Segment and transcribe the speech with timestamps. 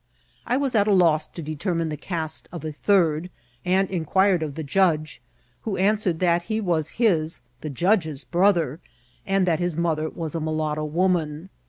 [0.47, 3.29] I was at a loss to determine the caste of a third,
[3.63, 5.21] and inquired of the judge,
[5.61, 8.79] who answered that he was his, the judge's, brother,
[9.27, 11.51] and that his mother was a mulatto woman.